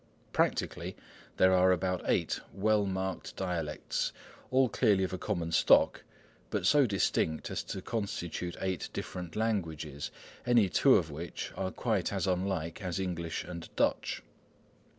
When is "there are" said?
1.37-1.71